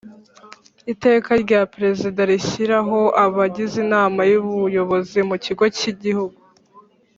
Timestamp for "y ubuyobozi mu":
4.29-5.35